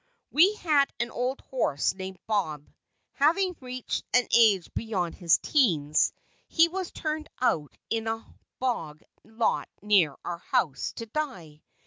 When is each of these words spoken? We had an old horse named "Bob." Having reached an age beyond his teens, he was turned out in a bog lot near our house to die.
We 0.31 0.55
had 0.55 0.91
an 0.99 1.11
old 1.11 1.41
horse 1.41 1.93
named 1.93 2.17
"Bob." 2.25 2.67
Having 3.13 3.55
reached 3.59 4.03
an 4.15 4.27
age 4.35 4.73
beyond 4.73 5.13
his 5.13 5.37
teens, 5.37 6.11
he 6.47 6.69
was 6.69 6.89
turned 6.91 7.29
out 7.39 7.77
in 7.91 8.07
a 8.07 8.25
bog 8.57 9.03
lot 9.23 9.69
near 9.83 10.17
our 10.25 10.39
house 10.39 10.91
to 10.93 11.05
die. 11.05 11.61